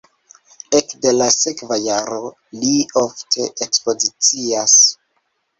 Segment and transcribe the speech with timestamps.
[0.77, 2.17] Ekde la sekva jaro
[2.63, 2.73] li
[3.05, 4.77] ofte ekspozicias.